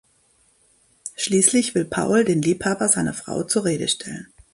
[1.15, 4.33] Schließlich will Paul den Liebhaber seiner Frau zur Rede stellen.